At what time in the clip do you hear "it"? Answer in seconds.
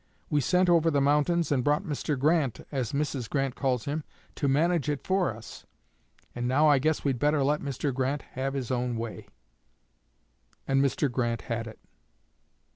4.89-5.05, 11.67-11.77